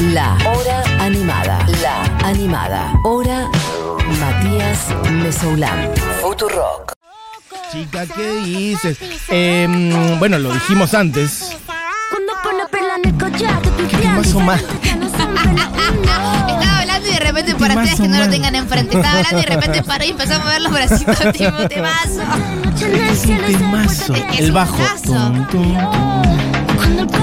La 0.00 0.36
Hora 0.46 0.82
Animada. 1.00 1.58
La 1.82 2.04
Animada. 2.28 2.92
Hora 3.02 3.48
Matías 4.20 4.86
Mesoulán. 5.10 5.90
Futurock. 6.22 6.92
Chica, 7.72 8.06
¿qué 8.06 8.32
dices? 8.44 8.96
Em, 9.28 10.16
bueno, 10.20 10.38
lo 10.38 10.52
dijimos 10.52 10.94
antes. 10.94 11.56
¿Qué 13.90 14.08
más 14.08 14.32
o 14.34 14.40
más? 14.40 14.62
Estaba 14.62 16.78
hablando 16.78 17.08
y 17.08 17.12
de 17.12 17.18
repente 17.20 17.54
para 17.56 17.74
ustedes 17.74 18.00
que 18.00 18.08
no 18.08 18.18
lo 18.18 18.28
tengan 18.30 18.54
enfrente. 18.54 18.96
Estaba 18.96 19.18
hablando 19.18 19.38
y 19.38 19.42
de 19.42 19.46
repente 19.56 19.82
paró 19.82 20.04
y 20.04 20.10
empezó 20.10 20.34
a 20.36 20.38
mover 20.38 20.62
los 20.62 20.72
bracitos. 20.72 21.18
Tipo, 21.32 21.68
temazo. 21.68 22.22
Es 23.10 23.26
un 23.26 23.38
temazo. 23.38 24.14
El 24.38 24.52
bajo. 24.52 24.76
caso. 24.76 25.12
Tum, 25.12 25.46
tum, 25.48 25.76
tum. 27.08 27.17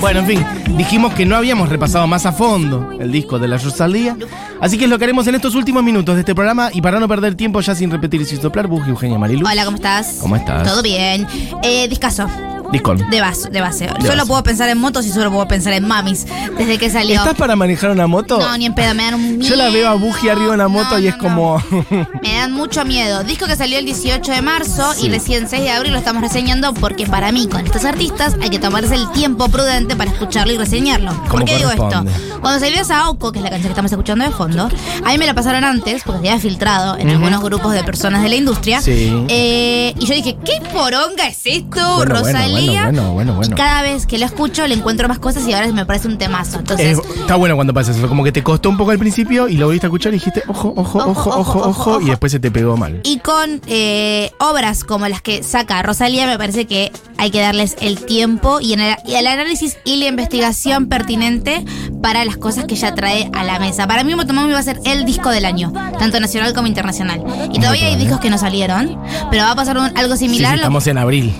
Bueno, 0.00 0.20
en 0.20 0.26
fin, 0.26 0.46
dijimos 0.78 1.12
que 1.12 1.26
no 1.26 1.36
habíamos 1.36 1.68
repasado 1.68 2.06
más 2.06 2.24
a 2.24 2.32
fondo 2.32 2.92
el 2.98 3.12
disco 3.12 3.38
de 3.38 3.48
la 3.48 3.58
Rosalía. 3.58 4.16
Así 4.60 4.78
que 4.78 4.84
es 4.84 4.90
lo 4.90 4.98
que 4.98 5.04
haremos 5.04 5.26
en 5.26 5.34
estos 5.34 5.54
últimos 5.54 5.82
minutos 5.82 6.14
de 6.14 6.20
este 6.20 6.34
programa. 6.34 6.70
Y 6.72 6.80
para 6.80 6.98
no 6.98 7.06
perder 7.06 7.34
tiempo, 7.34 7.60
ya 7.60 7.74
sin 7.74 7.90
repetir 7.90 8.22
y 8.22 8.24
sin 8.24 8.40
soplar, 8.40 8.66
Buji 8.66 8.90
Eugenia 8.90 9.18
Marilu. 9.18 9.46
Hola, 9.46 9.64
¿cómo 9.64 9.76
estás? 9.76 10.18
¿Cómo 10.20 10.36
estás? 10.36 10.66
Todo 10.66 10.82
bien. 10.82 11.26
Eh, 11.62 11.86
discaso. 11.88 12.26
Discon. 12.72 12.98
De 13.10 13.20
base, 13.20 13.50
de 13.50 13.60
base. 13.60 13.88
solo 14.00 14.08
base. 14.16 14.26
puedo 14.26 14.42
pensar 14.42 14.68
en 14.68 14.78
motos 14.78 15.06
y 15.06 15.10
solo 15.10 15.30
puedo 15.30 15.46
pensar 15.48 15.72
en 15.72 15.86
mamis. 15.86 16.26
Desde 16.56 16.78
que 16.78 16.90
salió. 16.90 17.16
¿Estás 17.16 17.34
para 17.34 17.56
manejar 17.56 17.90
una 17.90 18.06
moto? 18.06 18.38
No, 18.38 18.56
ni 18.56 18.66
en 18.66 18.74
pedo, 18.74 18.94
me 18.94 19.04
dan 19.04 19.14
un 19.14 19.40
Yo 19.40 19.56
la 19.56 19.70
veo 19.70 19.88
a 19.88 19.94
Buji 19.94 20.28
arriba 20.28 20.48
de 20.48 20.54
una 20.54 20.68
moto 20.68 20.90
No, 20.92 20.98
y 20.98 21.08
es 21.08 21.16
no. 21.16 21.22
como. 21.22 21.62
Me 22.22 22.34
dan 22.34 22.52
mucho 22.52 22.84
miedo. 22.84 23.24
Disco 23.24 23.46
que 23.46 23.56
salió 23.56 23.78
el 23.78 23.84
18 23.84 24.30
de 24.32 24.42
marzo 24.42 24.92
y 25.02 25.08
recién 25.08 25.48
6 25.48 25.62
de 25.62 25.70
abril 25.70 25.92
lo 25.92 25.98
estamos 25.98 26.22
reseñando 26.22 26.72
porque 26.74 27.06
para 27.06 27.32
mí, 27.32 27.48
con 27.48 27.64
estos 27.64 27.84
artistas, 27.84 28.36
hay 28.40 28.50
que 28.50 28.58
tomarse 28.58 28.94
el 28.94 29.10
tiempo 29.12 29.48
prudente 29.48 29.96
para 29.96 30.10
escucharlo 30.10 30.52
y 30.52 30.58
reseñarlo. 30.58 31.12
¿Por 31.28 31.44
qué 31.44 31.56
digo 31.56 31.70
esto? 31.70 32.04
Cuando 32.40 32.60
salió 32.60 32.84
Saoko, 32.84 33.32
que 33.32 33.38
es 33.38 33.44
la 33.44 33.50
canción 33.50 33.68
que 33.68 33.72
estamos 33.72 33.92
escuchando 33.92 34.24
de 34.24 34.30
fondo, 34.30 34.68
a 35.04 35.08
mí 35.10 35.18
me 35.18 35.26
la 35.26 35.34
pasaron 35.34 35.64
antes 35.64 36.02
porque 36.04 36.20
se 36.22 36.28
había 36.28 36.40
filtrado 36.40 36.96
en 36.96 37.08
algunos 37.08 37.42
grupos 37.42 37.72
de 37.72 37.82
personas 37.84 38.22
de 38.22 38.28
la 38.28 38.36
industria. 38.36 38.80
Sí. 38.80 39.24
Eh, 39.28 39.94
y 39.98 40.06
yo 40.06 40.14
dije, 40.14 40.36
¿qué 40.44 40.60
poronga 40.72 41.26
es 41.26 41.40
esto, 41.44 41.96
Bueno, 41.96 42.20
bueno, 42.20 42.59
Rosalía? 42.60 42.82
bueno, 42.84 43.12
bueno, 43.12 43.34
bueno. 43.34 43.52
Y 43.54 43.56
cada 43.56 43.82
vez 43.82 44.06
que 44.06 44.18
lo 44.18 44.26
escucho 44.26 44.66
le 44.66 44.74
encuentro 44.74 45.08
más 45.08 45.18
cosas 45.18 45.46
y 45.46 45.52
ahora 45.52 45.70
me 45.72 45.84
parece 45.86 46.08
un 46.08 46.18
temazo. 46.18 46.58
Entonces, 46.58 46.98
Eh, 46.98 47.02
está 47.20 47.36
bueno 47.36 47.54
cuando 47.56 47.72
pasa 47.74 47.92
eso, 47.92 48.08
como 48.08 48.24
que 48.24 48.32
te 48.32 48.42
costó 48.42 48.68
un 48.70 48.76
poco 48.76 48.90
al 48.90 48.98
principio 48.98 49.48
y 49.48 49.56
lo 49.56 49.68
viste 49.68 49.86
a 49.86 49.88
escuchar 49.88 50.12
y 50.12 50.16
dijiste, 50.16 50.42
ojo, 50.48 50.72
ojo, 50.76 50.98
ojo, 50.98 51.10
ojo, 51.10 51.38
ojo, 51.40 51.68
ojo, 51.68 52.00
y 52.00 52.06
después 52.06 52.32
se 52.32 52.40
te 52.40 52.50
pegó 52.50 52.76
mal. 52.76 53.00
Y 53.04 53.18
con 53.18 53.60
eh, 53.66 54.30
obras 54.38 54.84
como 54.84 55.06
las 55.08 55.22
que 55.22 55.42
saca 55.42 55.82
Rosalía, 55.82 56.26
me 56.26 56.38
parece 56.38 56.66
que 56.66 56.92
hay 57.18 57.30
que 57.30 57.40
darles 57.40 57.76
el 57.80 58.04
tiempo 58.04 58.60
y, 58.60 58.72
en 58.72 58.80
el, 58.80 58.96
y 59.06 59.14
el 59.14 59.26
análisis 59.26 59.76
y 59.84 59.96
la 59.96 60.06
investigación 60.06 60.88
pertinente 60.88 61.64
para 62.02 62.24
las 62.24 62.36
cosas 62.36 62.64
que 62.64 62.74
ella 62.74 62.94
trae 62.94 63.30
a 63.34 63.44
la 63.44 63.58
mesa. 63.58 63.86
Para 63.86 64.04
mí, 64.04 64.14
Motomami 64.14 64.52
va 64.52 64.58
a 64.58 64.62
ser 64.62 64.78
el 64.84 65.04
disco 65.04 65.28
del 65.30 65.44
año, 65.44 65.72
tanto 65.98 66.18
nacional 66.20 66.54
como 66.54 66.66
internacional. 66.68 67.22
Y 67.52 67.58
todavía 67.60 67.86
hay 67.86 67.96
discos 67.96 68.20
que 68.20 68.30
no 68.30 68.38
salieron, 68.38 68.98
pero 69.30 69.42
va 69.44 69.50
a 69.52 69.54
pasar 69.56 69.76
un- 69.78 69.96
algo 69.96 70.14
Sí, 70.16 70.20
sí, 70.26 70.28
similar. 70.30 70.54
estamos 70.56 70.86
en 70.86 70.98
abril. 70.98 71.34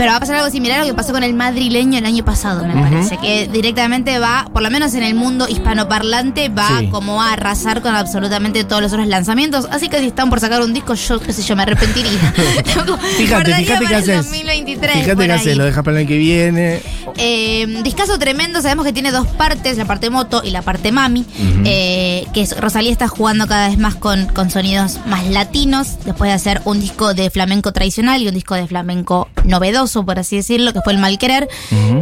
Pero 0.00 0.12
va 0.12 0.16
a 0.16 0.20
pasar 0.20 0.36
algo 0.36 0.48
similar 0.50 0.78
a 0.78 0.84
lo 0.84 0.86
que 0.88 0.94
pasó 0.94 1.12
con 1.12 1.22
el 1.22 1.34
madrileño 1.34 1.98
el 1.98 2.06
año 2.06 2.24
pasado, 2.24 2.64
me 2.66 2.72
parece. 2.72 3.18
Que 3.18 3.48
directamente 3.52 4.18
va, 4.18 4.48
por 4.50 4.62
lo 4.62 4.70
menos 4.70 4.94
en 4.94 5.02
el 5.02 5.14
mundo 5.14 5.46
hispanoparlante, 5.46 6.48
va 6.48 6.78
Sí. 6.78 6.86
como 6.86 7.20
a 7.20 7.34
arrasar 7.34 7.82
con 7.82 7.94
absolutamente 7.94 8.64
todos 8.64 8.80
los 8.80 8.92
otros 8.94 9.08
lanzamientos. 9.08 9.66
Así 9.70 9.90
que 9.90 9.98
si 10.00 10.06
están 10.06 10.30
por 10.30 10.40
sacar 10.40 10.62
un 10.62 10.72
disco, 10.72 10.94
yo 10.94 11.20
qué 11.20 11.34
sé 11.34 11.42
yo, 11.42 11.54
me 11.54 11.64
arrepentiría. 11.64 12.12
Fíjate, 13.18 13.52
fíjate 13.56 13.86
qué 13.86 13.94
haces. 13.94 14.16
2023. 14.16 14.92
Fíjate 15.04 15.26
qué 15.26 15.32
haces, 15.32 15.56
lo 15.58 15.64
dejas 15.66 15.84
para 15.84 15.98
el 15.98 16.00
año 16.00 16.08
que 16.08 16.16
viene. 16.16 16.80
Eh, 17.18 17.80
discazo 17.82 18.18
tremendo, 18.18 18.62
sabemos 18.62 18.86
que 18.86 18.94
tiene 18.94 19.12
dos 19.12 19.26
partes, 19.26 19.76
la 19.76 19.84
parte 19.84 20.08
moto 20.08 20.40
y 20.42 20.50
la 20.50 20.62
parte 20.62 20.92
mami, 20.92 21.26
eh, 21.66 22.26
que 22.32 22.40
es, 22.40 22.58
Rosalía 22.58 22.90
está 22.92 23.08
jugando 23.08 23.46
cada 23.46 23.68
vez 23.68 23.76
más 23.76 23.96
con, 23.96 24.26
con 24.28 24.50
sonidos 24.50 24.98
más 25.06 25.26
latinos, 25.28 25.98
después 26.06 26.30
de 26.30 26.34
hacer 26.34 26.62
un 26.64 26.80
disco 26.80 27.12
de 27.12 27.28
flamenco 27.28 27.72
tradicional 27.72 28.22
y 28.22 28.28
un 28.28 28.34
disco 28.34 28.54
de 28.54 28.66
flamenco 28.66 29.28
novedoso, 29.44 29.89
por 29.92 30.18
así 30.18 30.36
decirlo, 30.36 30.72
que 30.72 30.80
fue 30.82 30.92
el 30.92 30.98
Mal 30.98 31.18
Querer, 31.18 31.48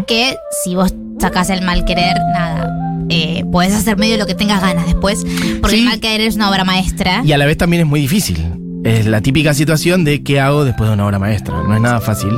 que 0.07 0.37
si 0.65 0.75
vos 0.75 0.93
sacás 1.21 1.51
el 1.51 1.63
Mal 1.63 1.85
Querer, 1.85 2.17
nada, 2.33 2.71
eh, 3.09 3.45
podés 3.51 3.75
hacer 3.75 3.97
medio 3.97 4.17
lo 4.19 4.27
que 4.27 4.35
tengas 4.35 4.61
ganas 4.61 4.87
después, 4.87 5.25
porque 5.61 5.77
Sí. 5.77 5.83
el 5.83 5.89
Mal 5.89 6.01
Querer 6.01 6.21
es 6.29 6.37
una 6.37 6.51
obra 6.51 6.65
maestra. 6.65 7.23
Y 7.25 7.33
a 7.33 7.39
la 7.39 7.47
vez 7.47 7.57
también 7.57 7.83
es 7.83 7.89
muy 7.89 8.01
difícil. 8.01 8.53
Es 8.85 9.07
la 9.07 9.21
típica 9.21 9.55
situación 9.55 10.05
de 10.05 10.23
qué 10.23 10.39
hago 10.41 10.65
después 10.65 10.89
de 10.89 10.95
una 10.95 11.05
obra 11.07 11.19
maestra. 11.19 11.63
No 11.67 11.75
es 11.75 11.81
nada 11.81 12.01
fácil 12.01 12.31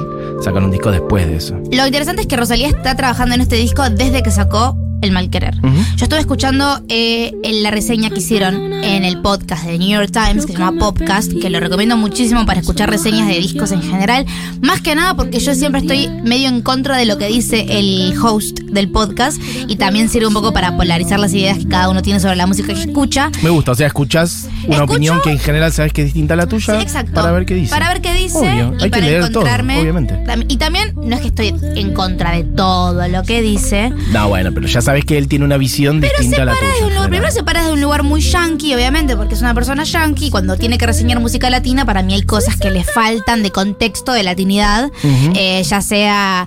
sacar 0.42 0.62
un 0.62 0.70
disco 0.70 0.90
después 0.90 1.26
de 1.26 1.36
eso. 1.36 1.60
Lo 1.70 1.86
interesante 1.86 2.22
es 2.22 2.28
que 2.28 2.36
Rosalía 2.36 2.68
está 2.68 2.96
trabajando 2.96 3.34
en 3.34 3.42
este 3.42 3.56
disco 3.56 3.88
desde 3.90 4.22
que 4.22 4.30
sacó 4.30 4.74
El 5.02 5.12
Mal 5.12 5.30
Querer. 5.30 5.54
Yo 5.96 6.04
estuve 6.04 6.20
escuchando 6.20 6.80
eh, 6.88 7.32
la 7.62 7.70
reseña 7.70 8.10
que 8.10 8.18
hicieron 8.20 8.72
en 8.72 9.04
el 9.04 9.20
podcast 9.20 9.64
de 9.64 9.78
New 9.78 9.88
York 9.88 10.10
Times, 10.12 10.46
que 10.46 10.52
se 10.52 10.58
llama 10.58 10.78
Podcast, 10.78 11.32
que 11.40 11.50
lo 11.50 11.60
recomiendo 11.60 11.96
muchísimo 11.96 12.46
para 12.46 12.60
escuchar 12.60 12.90
reseñas 12.90 13.28
de 13.28 13.34
discos 13.38 13.72
en 13.72 13.82
general. 13.82 14.24
Más 14.62 14.80
que 14.80 14.94
nada 14.94 15.14
porque 15.14 15.38
yo 15.40 15.54
siempre 15.54 15.80
estoy 15.82 16.08
medio 16.24 16.48
en 16.48 16.62
contra 16.62 16.96
de 16.96 17.04
lo 17.06 17.18
que 17.18 17.26
dice 17.28 17.66
el 17.78 18.14
host 18.22 18.60
del 18.60 18.90
podcast 18.90 19.40
y 19.68 19.76
también 19.76 20.08
sirve 20.08 20.26
un 20.26 20.34
poco 20.34 20.52
para 20.52 20.76
polarizar 20.76 21.18
las 21.20 21.32
ideas 21.34 21.58
que 21.58 21.68
cada 21.68 21.88
uno 21.88 22.02
tiene 22.02 22.20
sobre 22.20 22.36
la 22.36 22.46
música 22.46 22.72
que 22.74 22.80
escucha. 22.80 23.30
Me 23.42 23.50
gusta, 23.50 23.72
o 23.72 23.74
sea, 23.74 23.86
escuchás 23.86 24.48
una 24.66 24.76
Escucho- 24.78 24.84
opinión 24.92 25.20
que 25.22 25.30
en 25.30 25.38
general 25.38 25.72
sabes 25.72 25.92
que 25.92 26.02
es 26.02 26.06
distinta 26.06 26.34
a 26.34 26.36
la 26.36 26.46
tuya. 26.46 26.76
Sí, 26.76 26.82
exacto. 26.82 27.14
Para 27.14 27.32
ver 27.32 27.46
qué 27.46 27.54
dice. 27.54 27.70
Para 27.70 27.88
ver 27.92 28.00
qué 28.02 28.14
dice 28.14 28.38
Obvio, 28.38 28.70
y 28.78 28.82
hay 28.84 28.90
que 28.90 28.90
para 28.90 29.06
leer 29.06 29.32
todo, 29.32 29.42
obviamente. 29.44 30.18
Y 30.48 30.56
también 30.56 30.92
no 30.96 31.14
es 31.16 31.20
que 31.22 31.28
estoy 31.28 31.54
en 31.76 31.92
contra 31.94 32.32
de 32.32 32.44
todo 32.44 33.06
lo 33.08 33.22
que 33.22 33.42
dice. 33.42 33.92
No, 34.12 34.28
bueno, 34.28 34.50
pero 34.54 34.66
ya 34.66 34.80
sabes 34.80 34.89
que 35.04 35.18
él 35.18 35.28
tiene 35.28 35.44
una 35.44 35.56
visión 35.56 36.00
Pero 36.00 36.12
distinta 36.18 36.42
a 36.42 36.44
la 36.46 36.52
tuya. 36.52 36.94
lugar, 36.94 37.08
primero 37.08 37.32
se 37.32 37.42
para 37.42 37.64
de 37.64 37.72
un 37.72 37.80
lugar 37.80 38.02
muy 38.02 38.20
yankee, 38.20 38.74
obviamente, 38.74 39.16
porque 39.16 39.34
es 39.34 39.40
una 39.40 39.54
persona 39.54 39.84
yankee. 39.84 40.30
Cuando 40.30 40.56
tiene 40.56 40.78
que 40.78 40.86
reseñar 40.86 41.20
música 41.20 41.50
latina, 41.50 41.84
para 41.84 42.02
mí 42.02 42.14
hay 42.14 42.22
cosas 42.22 42.56
que 42.56 42.70
le 42.70 42.84
faltan 42.84 43.42
de 43.42 43.50
contexto, 43.50 44.12
de 44.12 44.22
latinidad. 44.22 44.90
Eh, 45.34 45.62
ya 45.62 45.80
sea 45.80 46.46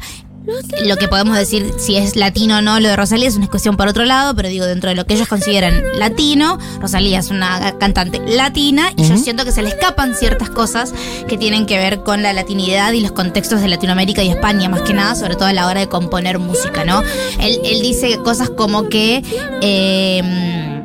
lo 0.83 0.97
que 0.97 1.07
podemos 1.07 1.37
decir 1.37 1.73
si 1.77 1.95
es 1.95 2.15
latino 2.15 2.57
o 2.57 2.61
no, 2.61 2.79
lo 2.79 2.89
de 2.89 2.95
Rosalía 2.95 3.27
es 3.27 3.35
una 3.35 3.47
cuestión 3.47 3.77
por 3.77 3.87
otro 3.87 4.03
lado, 4.05 4.35
pero 4.35 4.49
digo, 4.49 4.65
dentro 4.65 4.89
de 4.89 4.95
lo 4.95 5.05
que 5.05 5.13
ellos 5.13 5.27
consideran 5.27 5.81
latino, 5.97 6.59
Rosalía 6.79 7.19
es 7.19 7.29
una 7.29 7.77
cantante 7.77 8.19
latina 8.27 8.91
y 8.97 9.07
yo 9.07 9.17
siento 9.17 9.45
que 9.45 9.51
se 9.51 9.61
le 9.61 9.69
escapan 9.69 10.15
ciertas 10.15 10.49
cosas 10.49 10.93
que 11.27 11.37
tienen 11.37 11.65
que 11.65 11.77
ver 11.77 12.03
con 12.03 12.21
la 12.23 12.33
latinidad 12.33 12.91
y 12.93 12.99
los 12.99 13.11
contextos 13.11 13.61
de 13.61 13.67
Latinoamérica 13.67 14.23
y 14.23 14.29
España, 14.29 14.69
más 14.69 14.81
que 14.81 14.93
nada, 14.93 15.15
sobre 15.15 15.35
todo 15.35 15.45
a 15.45 15.53
la 15.53 15.67
hora 15.67 15.79
de 15.79 15.87
componer 15.87 16.39
música, 16.39 16.83
¿no? 16.83 17.01
Él, 17.39 17.59
él 17.63 17.81
dice 17.81 18.17
cosas 18.17 18.49
como 18.49 18.89
que... 18.89 19.23
eh, 19.61 20.81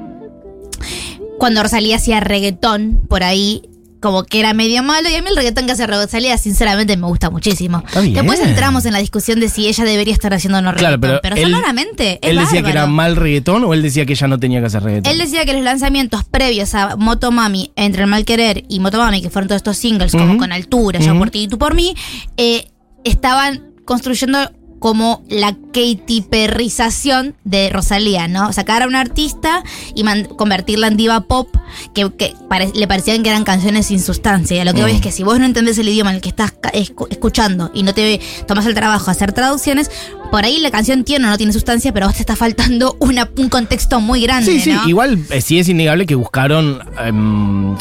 cuando 1.38 1.62
Rosalía 1.62 1.96
hacía 1.96 2.18
reggaetón 2.20 3.00
por 3.08 3.22
ahí, 3.22 3.62
como 4.00 4.24
que 4.24 4.40
era 4.40 4.54
medio 4.54 4.82
malo. 4.82 5.08
Y 5.08 5.14
a 5.14 5.22
mí 5.22 5.28
el 5.28 5.36
reggaetón 5.36 5.66
que 5.66 5.72
hace 5.72 5.86
Rosalía, 5.86 6.36
sinceramente, 6.38 6.96
me 6.96 7.06
gusta 7.06 7.30
muchísimo. 7.30 7.82
Después 8.12 8.40
entramos 8.40 8.84
en 8.86 8.92
la 8.92 8.98
discusión 8.98 9.40
de 9.40 9.48
si 9.48 9.66
ella 9.68 9.84
debería 9.84 10.12
estar 10.12 10.32
haciendo 10.34 10.60
no 10.62 10.72
Claro, 10.74 10.96
reggaetón. 10.96 11.00
pero 11.00 11.20
pero 11.22 11.36
él- 11.36 11.42
sonoramente, 11.52 12.18
es 12.22 12.30
¿Él 12.30 12.38
decía 12.38 12.62
que 12.62 12.70
era 12.70 12.86
mal 12.86 13.16
reggaetón 13.16 13.64
o 13.64 13.74
él 13.74 13.82
decía 13.82 14.06
que 14.06 14.12
ella 14.12 14.28
no 14.28 14.38
tenía 14.38 14.60
que 14.60 14.66
hacer 14.66 14.82
reggaetón? 14.82 15.12
Él 15.12 15.18
decía 15.18 15.44
que 15.44 15.52
los 15.52 15.62
lanzamientos 15.62 16.24
previos 16.24 16.74
a 16.74 16.96
Motomami, 16.96 17.72
entre 17.76 18.02
el 18.02 18.08
mal 18.08 18.24
querer 18.24 18.64
y 18.68 18.80
Motomami, 18.80 19.22
que 19.22 19.30
fueron 19.30 19.48
todos 19.48 19.58
estos 19.60 19.76
singles, 19.76 20.12
como 20.12 20.36
con 20.38 20.52
altura, 20.52 21.00
yo 21.00 21.16
por 21.18 21.30
ti 21.30 21.42
y 21.44 21.48
tú 21.48 21.58
por 21.58 21.74
mí, 21.74 21.94
eh, 22.36 22.66
estaban 23.04 23.72
construyendo 23.84 24.50
como 24.78 25.22
la 25.28 25.52
Katy 25.72 26.22
Perrización 26.30 27.34
de 27.44 27.70
Rosalía, 27.70 28.28
¿no? 28.28 28.52
Sacar 28.52 28.82
a 28.82 28.86
un 28.86 28.94
artista 28.96 29.62
y 29.94 30.04
convertirla 30.36 30.86
en 30.88 30.96
diva 30.96 31.20
pop, 31.22 31.48
que, 31.94 32.10
que 32.16 32.34
pare- 32.48 32.72
le 32.74 32.86
parecían 32.88 33.22
que 33.22 33.30
eran 33.30 33.44
canciones 33.44 33.86
sin 33.86 34.00
sustancia. 34.00 34.56
Y 34.56 34.60
a 34.60 34.64
lo 34.64 34.74
que 34.74 34.82
voy 34.82 34.92
Mm. 34.92 34.96
es 34.96 35.00
que 35.02 35.12
si 35.12 35.22
vos 35.22 35.38
no 35.38 35.44
entendés 35.46 35.78
el 35.78 35.88
idioma 35.88 36.10
en 36.10 36.16
el 36.16 36.22
que 36.22 36.28
estás 36.30 36.52
escuchando 37.10 37.70
y 37.74 37.82
no 37.82 37.92
te 37.94 38.20
tomas 38.46 38.66
el 38.66 38.74
trabajo 38.74 39.06
de 39.06 39.10
hacer 39.12 39.32
traducciones, 39.32 39.90
por 40.30 40.44
ahí 40.44 40.58
la 40.60 40.70
canción 40.70 41.04
tiene 41.04 41.26
o 41.26 41.30
no 41.30 41.36
tiene 41.38 41.52
sustancia, 41.52 41.92
pero 41.92 42.06
a 42.06 42.08
vos 42.08 42.16
te 42.16 42.22
está 42.22 42.36
faltando 42.36 42.96
una- 43.00 43.28
un 43.36 43.48
contexto 43.48 44.00
muy 44.00 44.22
grande, 44.22 44.52
Sí, 44.52 44.60
sí, 44.60 44.72
¿no? 44.72 44.88
igual 44.88 45.22
eh, 45.30 45.40
sí 45.40 45.58
es 45.58 45.68
innegable 45.68 46.06
que 46.06 46.14
buscaron 46.14 46.80
em, 47.04 47.74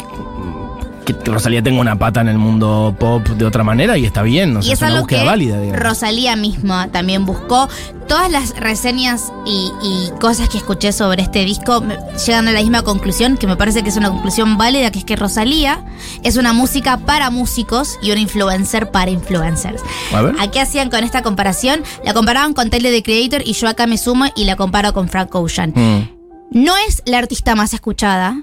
que 1.14 1.30
Rosalía 1.30 1.62
tenga 1.62 1.80
una 1.80 1.98
pata 1.98 2.20
en 2.20 2.28
el 2.28 2.38
mundo 2.38 2.94
pop 2.98 3.26
de 3.26 3.44
otra 3.44 3.64
manera 3.64 3.96
y 3.98 4.04
está 4.04 4.22
bien, 4.22 4.56
y 4.62 4.72
es 4.72 4.80
es 4.80 4.82
una 4.82 5.00
búsqueda 5.00 5.20
que 5.20 5.26
válida. 5.26 5.60
digamos. 5.60 5.82
Rosalía 5.82 6.36
misma 6.36 6.88
también 6.88 7.24
buscó. 7.26 7.68
Todas 8.06 8.30
las 8.30 8.56
reseñas 8.58 9.32
y, 9.44 9.70
y 9.82 10.10
cosas 10.18 10.48
que 10.48 10.56
escuché 10.56 10.92
sobre 10.92 11.20
este 11.22 11.44
disco 11.44 11.82
me- 11.82 11.98
llegan 12.26 12.48
a 12.48 12.52
la 12.52 12.60
misma 12.60 12.80
conclusión, 12.82 13.36
que 13.36 13.46
me 13.46 13.54
parece 13.56 13.82
que 13.82 13.90
es 13.90 13.96
una 13.98 14.08
conclusión 14.10 14.56
válida, 14.56 14.90
que 14.90 15.00
es 15.00 15.04
que 15.04 15.14
Rosalía 15.16 15.84
es 16.22 16.36
una 16.38 16.52
música 16.54 16.96
para 16.98 17.28
músicos 17.30 17.98
y 18.02 18.10
una 18.10 18.20
influencer 18.20 18.90
para 18.90 19.10
influencers. 19.10 19.82
A 20.14 20.22
ver. 20.22 20.34
¿A 20.40 20.50
qué 20.50 20.60
hacían 20.60 20.88
con 20.88 21.04
esta 21.04 21.22
comparación? 21.22 21.82
La 22.04 22.14
comparaban 22.14 22.54
con 22.54 22.70
Tyler 22.70 22.92
the 22.94 23.02
Creator 23.02 23.42
y 23.46 23.52
yo 23.52 23.68
acá 23.68 23.86
me 23.86 23.98
sumo 23.98 24.24
y 24.34 24.44
la 24.44 24.56
comparo 24.56 24.94
con 24.94 25.08
Frank 25.10 25.34
Ocean. 25.34 25.72
Mm. 25.74 26.08
No 26.50 26.72
es 26.88 27.02
la 27.04 27.18
artista 27.18 27.54
más 27.54 27.74
escuchada, 27.74 28.42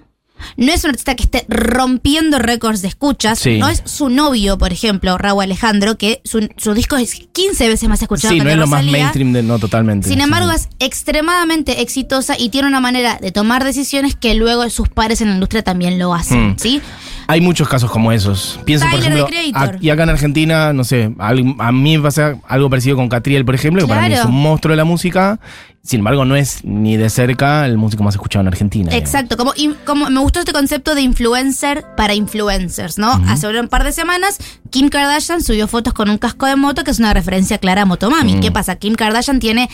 No 0.58 0.72
es 0.72 0.84
un 0.84 0.92
artista 0.92 1.16
que 1.16 1.24
esté 1.24 1.46
rompiendo 1.48 2.40
récords 2.40 2.82
de 2.82 2.88
escuchas. 2.90 3.40
Sí. 3.40 3.58
No 3.58 3.68
es 3.70 3.82
su 3.86 4.10
novio, 4.10 4.58
por 4.58 4.72
ejemplo, 4.74 5.18
Raúl 5.18 5.44
Alejandro, 5.44 5.98
que 5.98 6.22
su, 6.24 6.48
su 6.58 6.74
disco 6.74 6.98
es 6.98 7.16
15 7.32 7.68
veces 7.68 7.90
más 7.90 8.02
escuchado 8.02 8.32
Sí, 8.34 8.38
que 8.40 8.44
no 8.44 8.50
el 8.50 8.56
es 8.56 8.60
lo 8.60 8.68
más 8.68 8.84
mainstream 8.86 9.34
de. 9.34 9.44
No, 9.44 9.60
totalmente. 9.60 10.08
Sin 10.10 10.22
embargo, 10.22 10.50
Sí. 10.52 10.56
es 10.56 10.70
extremadamente 10.80 11.82
exitosa 11.82 12.36
y 12.38 12.50
tiene 12.50 12.68
una 12.68 12.80
manera 12.80 13.18
de 13.22 13.32
tomar 13.32 13.64
decisiones 13.64 14.16
que 14.16 14.34
luego 14.36 14.70
sus 14.70 14.90
pares 14.90 15.22
en 15.22 15.30
la 15.30 15.34
industria 15.36 15.64
también 15.64 15.98
lo 16.00 16.14
hacen, 16.14 16.52
Hmm. 16.52 16.56
¿sí? 16.60 16.82
Hay 17.28 17.42
muchos 17.42 17.68
casos 17.68 17.90
como 17.92 18.12
esos. 18.12 18.60
Pienso, 18.66 18.86
por 18.90 19.00
ejemplo, 19.00 19.28
a- 19.54 19.72
y 19.80 19.90
acá 19.90 20.04
en 20.04 20.10
Argentina, 20.10 20.74
no 20.74 20.84
sé, 20.84 21.12
al- 21.18 21.56
a, 21.60 21.72
mí 21.72 21.98
me 21.98 22.04
pasa 22.04 22.36
algo 22.48 22.70
parecido 22.70 22.96
con 22.96 23.10
Catriel, 23.10 23.46
por 23.46 23.56
ejemplo, 23.56 23.82
que 23.82 23.88
para 23.88 24.02
mí 24.02 24.14
es 24.14 24.26
un 24.26 24.42
monstruo 24.42 24.72
de 24.72 24.78
la 24.78 24.86
música. 24.86 25.40
Sin 25.82 26.00
embargo, 26.00 26.26
no 26.26 26.36
es 26.36 26.66
ni 26.66 26.98
de 26.98 27.12
cerca 27.12 27.64
el 27.68 27.78
músico 27.78 28.04
más 28.04 28.16
escuchado 28.16 28.42
en 28.42 28.48
Argentina. 28.48 28.96
Exacto, 28.96 29.38
como, 29.38 29.54
como 29.86 30.10
me 30.10 30.20
gustó 30.20 30.40
este 30.40 30.52
concepto 30.52 30.96
de 30.96 31.02
influencer 31.04 31.86
para 31.96 32.16
influencers, 32.16 32.98
¿no? 32.98 33.12
Hace 33.28 33.48
un 33.48 33.68
par 33.68 33.84
de 33.84 33.92
semanas, 33.92 34.40
Kim 34.72 34.90
Kardashian 34.90 35.44
subió 35.44 35.68
fotos 35.68 35.94
con 35.94 36.10
un 36.10 36.18
casco 36.18 36.48
de 36.48 36.56
moto, 36.56 36.84
que 36.84 36.90
es 36.90 36.98
una 36.98 37.14
referencia 37.14 37.60
clara 37.60 37.84
a 37.84 37.86
Motomami. 37.86 38.40
¿Qué 38.40 38.52
pasa? 38.52 38.78
Kim 38.78 38.96
Kardashian 38.96 39.40
tiene 39.40 39.70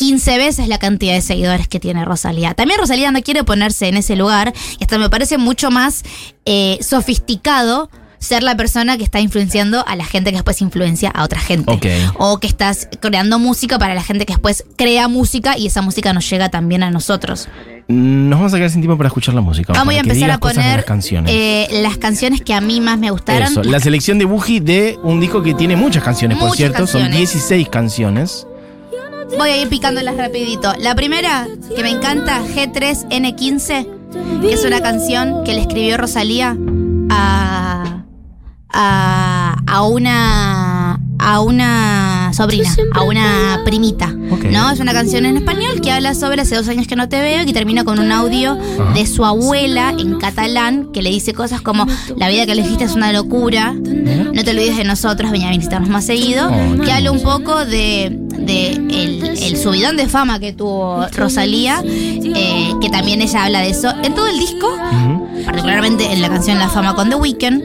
15 0.00 0.38
veces 0.38 0.66
la 0.66 0.78
cantidad 0.78 1.12
de 1.12 1.20
seguidores 1.20 1.68
que 1.68 1.78
tiene 1.78 2.06
Rosalía. 2.06 2.54
También 2.54 2.80
Rosalía 2.80 3.12
no 3.12 3.20
quiere 3.20 3.44
ponerse 3.44 3.86
en 3.86 3.98
ese 3.98 4.16
lugar 4.16 4.54
y 4.78 4.82
hasta 4.82 4.96
me 4.96 5.10
parece 5.10 5.36
mucho 5.36 5.70
más 5.70 6.04
eh, 6.46 6.78
sofisticado 6.80 7.90
ser 8.18 8.42
la 8.42 8.56
persona 8.56 8.96
que 8.96 9.04
está 9.04 9.20
influenciando 9.20 9.86
a 9.86 9.96
la 9.96 10.06
gente 10.06 10.30
que 10.30 10.36
después 10.36 10.62
influencia 10.62 11.10
a 11.10 11.22
otra 11.22 11.38
gente. 11.38 11.70
Ok. 11.70 11.84
O 12.18 12.38
que 12.38 12.46
estás 12.46 12.88
creando 13.00 13.38
música 13.38 13.78
para 13.78 13.94
la 13.94 14.02
gente 14.02 14.24
que 14.24 14.32
después 14.32 14.64
crea 14.76 15.06
música 15.06 15.58
y 15.58 15.66
esa 15.66 15.82
música 15.82 16.14
nos 16.14 16.28
llega 16.30 16.48
también 16.48 16.82
a 16.82 16.90
nosotros. 16.90 17.48
Nos 17.88 18.38
vamos 18.38 18.54
a 18.54 18.56
quedar 18.56 18.70
sin 18.70 18.80
tiempo 18.80 18.96
para 18.96 19.08
escuchar 19.08 19.34
la 19.34 19.42
música. 19.42 19.74
Vamos 19.74 19.94
a 19.94 19.98
empezar 19.98 20.30
a 20.30 20.38
poner 20.38 20.76
las 20.76 20.84
canciones. 20.86 21.30
eh, 21.34 21.68
las 21.82 21.98
canciones 21.98 22.40
que 22.40 22.54
a 22.54 22.62
mí 22.62 22.80
más 22.80 22.98
me 22.98 23.10
gustaron. 23.10 23.52
Eso, 23.52 23.62
la 23.64 23.80
selección 23.80 24.18
de 24.18 24.24
Buji 24.24 24.60
de 24.60 24.98
un 25.02 25.20
disco 25.20 25.42
que 25.42 25.52
tiene 25.52 25.76
muchas 25.76 26.02
canciones, 26.02 26.38
por 26.38 26.56
cierto. 26.56 26.86
Son 26.86 27.02
canciones. 27.02 27.32
16 27.32 27.68
canciones. 27.68 28.46
Voy 29.36 29.50
a 29.50 29.56
ir 29.60 29.68
picándolas 29.68 30.16
rapidito. 30.16 30.72
La 30.78 30.94
primera, 30.94 31.46
que 31.74 31.82
me 31.82 31.90
encanta, 31.90 32.42
G3N15, 32.42 34.40
que 34.40 34.52
es 34.52 34.64
una 34.64 34.80
canción 34.80 35.44
que 35.44 35.54
le 35.54 35.60
escribió 35.62 35.96
Rosalía 35.96 36.56
a, 37.10 38.04
a, 38.68 39.56
a 39.66 39.82
una 39.82 41.00
a 41.22 41.40
una 41.40 42.32
sobrina, 42.32 42.74
a 42.92 43.02
una 43.02 43.60
primita. 43.64 44.14
¿No? 44.50 44.70
Es 44.70 44.80
una 44.80 44.92
canción 44.92 45.26
en 45.26 45.36
español 45.36 45.80
que 45.82 45.90
habla 45.90 46.14
sobre 46.14 46.42
hace 46.42 46.56
dos 46.56 46.68
años 46.68 46.86
que 46.86 46.96
no 46.96 47.08
te 47.08 47.20
veo 47.20 47.42
y 47.42 47.46
que 47.46 47.52
termina 47.52 47.84
con 47.84 47.98
un 47.98 48.12
audio 48.12 48.52
Ajá. 48.52 48.92
de 48.94 49.06
su 49.06 49.24
abuela 49.24 49.94
en 49.98 50.18
catalán 50.18 50.88
que 50.92 51.02
le 51.02 51.10
dice 51.10 51.32
cosas 51.34 51.60
como 51.60 51.86
la 52.16 52.28
vida 52.28 52.46
que 52.46 52.52
elegiste 52.52 52.84
es 52.84 52.92
una 52.94 53.12
locura, 53.12 53.72
no 53.72 54.44
te 54.44 54.50
olvides 54.50 54.76
de 54.76 54.84
nosotros, 54.84 55.30
venía 55.30 55.48
a 55.48 55.50
visitarnos 55.50 55.88
más 55.90 56.04
seguido, 56.04 56.50
Oh, 56.50 56.80
que 56.82 56.92
habla 56.92 57.10
un 57.12 57.20
poco 57.22 57.64
de, 57.64 58.16
de 58.38 58.70
el, 58.72 59.22
el 59.42 59.56
subidón 59.56 59.96
de 59.96 60.08
fama 60.08 60.38
que 60.40 60.52
tuvo 60.52 61.06
Rosalía, 61.12 61.82
eh, 61.84 62.69
también 63.00 63.22
ella 63.22 63.46
habla 63.46 63.60
de 63.60 63.70
eso 63.70 63.94
en 64.04 64.14
todo 64.14 64.26
el 64.26 64.38
disco, 64.38 64.76
particularmente 65.46 66.12
en 66.12 66.20
la 66.20 66.28
canción 66.28 66.58
La 66.58 66.68
Fama 66.68 66.94
con 66.94 67.08
The 67.08 67.16
Weeknd, 67.16 67.62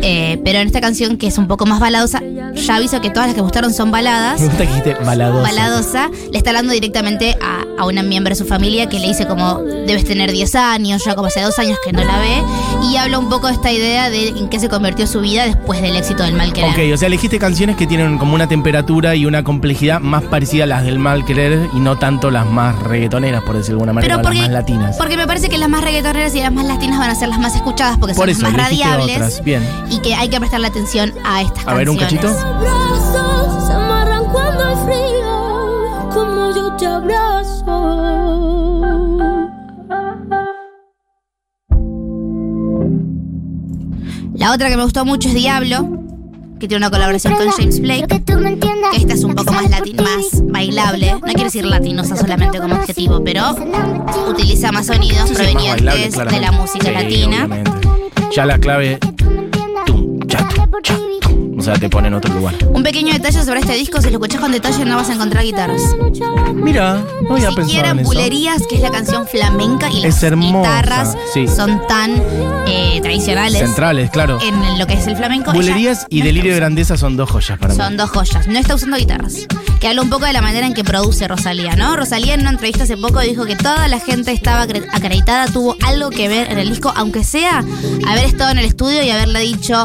eh, 0.00 0.40
pero 0.44 0.60
en 0.60 0.68
esta 0.68 0.80
canción 0.80 1.16
que 1.16 1.26
es 1.26 1.38
un 1.38 1.48
poco 1.48 1.66
más 1.66 1.80
baladosa, 1.80 2.22
ya 2.54 2.76
aviso 2.76 3.00
que 3.00 3.10
todas 3.10 3.26
las 3.26 3.34
que 3.34 3.40
gustaron 3.40 3.74
son 3.74 3.90
baladas. 3.90 4.40
Me 4.40 4.46
gusta 4.46 4.62
que 4.62 4.68
dijiste 4.68 4.94
baladosa. 5.04 5.42
Baladosa, 5.42 6.10
le 6.30 6.38
está 6.38 6.50
hablando 6.50 6.72
directamente 6.72 7.36
a, 7.42 7.64
a 7.82 7.84
una 7.84 8.04
miembro 8.04 8.30
de 8.30 8.36
su 8.36 8.46
familia 8.46 8.88
que 8.88 9.00
le 9.00 9.08
dice 9.08 9.26
como 9.26 9.58
debes 9.58 10.04
tener 10.04 10.30
10 10.30 10.54
años, 10.54 11.04
ya 11.04 11.16
como 11.16 11.26
hace 11.26 11.40
dos 11.40 11.58
años 11.58 11.78
que 11.84 11.92
no 11.92 12.04
la 12.04 12.20
ve, 12.20 12.42
y 12.90 12.96
habla 12.96 13.18
un 13.18 13.28
poco 13.28 13.46
de 13.48 13.54
esta 13.54 13.70
idea 13.72 14.10
de 14.10 14.28
en 14.28 14.48
qué 14.48 14.60
se 14.60 14.68
convirtió 14.68 15.06
su 15.06 15.20
vida 15.20 15.44
después 15.44 15.80
del 15.82 15.96
éxito 15.96 16.22
del 16.22 16.34
mal 16.34 16.52
querer. 16.52 16.70
Ok, 16.70 16.78
o 16.94 16.96
sea, 16.96 17.06
elegiste 17.08 17.38
canciones 17.38 17.76
que 17.76 17.86
tienen 17.86 18.18
como 18.18 18.34
una 18.34 18.46
temperatura 18.48 19.14
y 19.14 19.26
una 19.26 19.42
complejidad 19.44 20.00
más 20.00 20.22
parecida 20.24 20.64
a 20.64 20.66
las 20.66 20.84
del 20.84 20.98
mal 20.98 21.24
querer 21.24 21.68
y 21.74 21.80
no 21.80 21.96
tanto 21.98 22.30
las 22.30 22.46
más 22.46 22.78
reggaetoneras, 22.82 23.42
por 23.42 23.56
decirlo 23.56 23.78
de 23.78 23.82
alguna 23.84 23.92
manera, 23.94 24.14
Pero 24.16 24.22
porque, 24.22 24.38
las 24.38 24.48
más 24.48 24.52
latinas. 24.52 24.96
porque 24.96 25.16
me 25.16 25.26
parece 25.26 25.48
que 25.48 25.58
las 25.58 25.68
más 25.68 25.82
reggaetoneras 25.82 26.34
y 26.34 26.40
las 26.40 26.52
más 26.52 26.64
latinas 26.66 26.98
van 26.98 27.10
a 27.10 27.14
ser 27.14 27.28
las 27.28 27.38
más 27.38 27.54
escuchadas 27.56 27.98
porque 27.98 28.14
Por 28.14 28.26
son 28.28 28.30
eso, 28.30 28.42
las 28.42 28.52
más 28.52 28.62
radiables 28.70 29.16
otras. 29.16 29.42
Bien. 29.44 29.62
y 29.90 29.98
que 30.00 30.14
hay 30.14 30.28
que 30.28 30.38
prestarle 30.38 30.66
atención 30.68 31.12
a 31.24 31.42
estas 31.42 31.66
A 31.66 31.74
ver, 31.74 31.88
un 31.90 31.96
canciones. 31.96 32.30
cachito. 32.30 32.48
Abrazos 32.48 33.66
se 33.66 33.72
amarran 33.72 34.24
cuando 34.32 34.64
hay 34.64 34.76
frío, 34.84 36.08
como 36.12 36.54
yo 36.54 36.72
te 36.76 36.86
abrazo. 36.86 38.75
La 44.46 44.52
otra 44.52 44.68
que 44.68 44.76
me 44.76 44.84
gustó 44.84 45.04
mucho 45.04 45.26
es 45.26 45.34
Diablo, 45.34 46.04
que 46.60 46.68
tiene 46.68 46.76
una 46.76 46.90
colaboración 46.90 47.34
con 47.34 47.48
James 47.50 47.80
Blake. 47.80 48.06
Que 48.06 48.20
tú 48.20 48.34
me 48.38 48.50
entiendas. 48.50 48.92
que 48.92 48.98
esta 48.98 49.14
es 49.14 49.24
un 49.24 49.34
poco 49.34 49.50
más 49.50 49.68
latin, 49.68 49.96
más 49.96 50.40
bailable. 50.40 51.14
No 51.14 51.18
quiero 51.20 51.42
decir 51.42 51.64
latinosa 51.64 52.14
solamente 52.16 52.60
como 52.60 52.76
adjetivo, 52.76 53.24
pero 53.24 53.56
utiliza 54.30 54.70
más 54.70 54.86
sonidos 54.86 55.28
Sí, 55.28 55.34
sí, 55.34 55.42
más 55.42 55.50
provenientes 55.50 56.14
bailable, 56.16 56.36
de 56.36 56.40
la 56.40 56.52
música 56.52 56.86
Sí, 56.86 56.92
latina. 56.92 57.36
obviamente. 57.46 57.70
Ya 58.36 58.46
la 58.46 58.58
clave, 58.60 59.00
sea, 61.66 61.74
te 61.74 61.88
pone 61.90 62.08
en 62.08 62.14
otro 62.14 62.32
lugar. 62.34 62.54
Un 62.68 62.82
pequeño 62.82 63.12
detalle 63.12 63.44
sobre 63.44 63.60
este 63.60 63.74
disco, 63.74 64.00
si 64.00 64.06
lo 64.08 64.14
escuchás 64.14 64.40
con 64.40 64.52
detalle 64.52 64.84
no 64.84 64.96
vas 64.96 65.10
a 65.10 65.14
encontrar 65.14 65.44
guitarras. 65.44 65.82
Mira, 66.54 67.02
no 67.22 67.34
había 67.34 67.48
pensado 67.48 67.66
siquiera 67.66 67.90
en 67.90 67.98
eso. 68.00 68.08
Bulerías, 68.08 68.62
que 68.68 68.76
es 68.76 68.80
la 68.82 68.90
canción 68.90 69.26
flamenca, 69.26 69.90
y 69.90 69.98
Es 69.98 70.14
las 70.14 70.22
hermosa, 70.22 70.58
guitarras 70.58 71.16
sí. 71.34 71.46
son 71.48 71.86
tan 71.86 72.12
eh, 72.66 73.00
tradicionales 73.02 73.58
Centrales, 73.60 74.10
claro. 74.10 74.38
en 74.40 74.78
lo 74.78 74.86
que 74.86 74.94
es 74.94 75.06
el 75.06 75.16
flamenco. 75.16 75.52
Bulerías 75.52 75.98
Ella 76.00 76.06
y 76.10 76.18
no 76.20 76.24
Delirio 76.26 76.50
de 76.50 76.56
está 76.56 76.60
Grandeza 76.66 76.96
son 76.96 77.16
dos 77.16 77.30
joyas 77.30 77.58
para 77.58 77.74
mí. 77.74 77.78
Son 77.80 77.96
dos 77.96 78.10
joyas. 78.10 78.46
No 78.48 78.58
está 78.58 78.74
usando 78.74 78.96
guitarras. 78.96 79.46
Que 79.80 79.88
habla 79.88 80.02
un 80.02 80.10
poco 80.10 80.24
de 80.24 80.32
la 80.32 80.40
manera 80.40 80.66
en 80.66 80.74
que 80.74 80.84
produce 80.84 81.28
Rosalía, 81.28 81.76
¿no? 81.76 81.96
Rosalía 81.96 82.34
en 82.34 82.40
una 82.40 82.50
entrevista 82.50 82.84
hace 82.84 82.96
poco 82.96 83.20
dijo 83.20 83.44
que 83.44 83.56
toda 83.56 83.86
la 83.88 84.00
gente 84.00 84.32
estaba 84.32 84.64
acre- 84.66 84.86
acreditada, 84.92 85.46
tuvo 85.48 85.76
algo 85.84 86.10
que 86.10 86.28
ver 86.28 86.50
en 86.50 86.58
el 86.58 86.68
disco, 86.70 86.92
aunque 86.96 87.24
sea 87.24 87.62
haber 88.06 88.24
estado 88.24 88.50
en 88.52 88.58
el 88.58 88.64
estudio 88.64 89.02
y 89.02 89.10
haberle 89.10 89.40
dicho. 89.40 89.84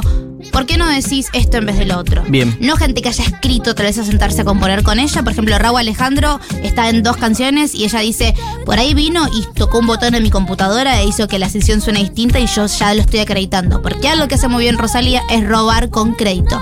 ¿Por 0.52 0.66
qué 0.66 0.78
no 0.78 0.88
decís 0.88 1.28
esto 1.34 1.58
en 1.58 1.66
vez 1.66 1.78
de 1.78 1.86
lo 1.86 1.98
otro? 1.98 2.24
Bien. 2.28 2.56
No 2.60 2.76
gente 2.76 3.02
que 3.02 3.10
haya 3.10 3.24
escrito 3.24 3.76
tal 3.76 3.86
vez 3.86 3.98
a 3.98 4.04
sentarse 4.04 4.42
a 4.42 4.46
componer 4.46 4.84
con 4.84 5.00
ella. 5.00 5.24
Por 5.24 5.32
ejemplo, 5.32 5.58
Raúl 5.58 5.80
Alejandro 5.80 6.40
está 6.64 6.90
en 6.90 7.04
dos 7.04 7.18
canciones 7.18 7.76
y 7.76 7.86
ella 7.86 8.00
dice, 8.00 8.34
por 8.66 8.80
ahí 8.80 8.94
vino 8.94 9.28
y 9.28 9.46
tocó 9.54 9.80
un 9.80 9.88
botón 9.88 10.16
en 10.16 10.24
mi 10.24 10.30
computadora 10.30 11.02
e 11.02 11.06
hizo 11.06 11.28
que 11.28 11.40
la 11.40 11.50
sesión 11.50 11.82
suene 11.82 12.00
distinta 12.00 12.40
y 12.40 12.48
yo 12.48 12.66
ya 12.66 12.94
lo 12.94 13.02
estoy 13.02 13.20
acreditando. 13.20 13.82
Porque 13.82 14.08
algo 14.08 14.28
que 14.28 14.36
hace 14.36 14.48
muy 14.48 14.64
bien 14.64 14.78
Rosalía 14.78 15.22
es 15.30 15.48
robar 15.48 15.90
con 15.90 16.14
crédito. 16.14 16.62